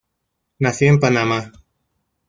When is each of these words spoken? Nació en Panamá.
Nació 0.57 0.89
en 0.89 0.99
Panamá. 0.99 1.51